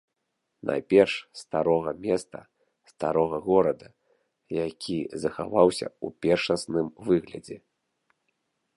Найперш, 0.69 1.13
старога 1.41 1.93
места, 2.05 2.39
старога 2.93 3.37
горада, 3.49 3.87
які 4.67 4.97
захаваўся 5.27 5.87
ў 6.05 6.07
першасным 6.27 6.87
выглядзе. 7.11 7.57